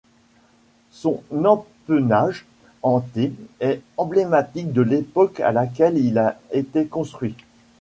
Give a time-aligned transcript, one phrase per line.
[0.89, 2.47] Son empennage
[2.81, 7.35] en T est emblématique de l'époque à laquelle il a été construit.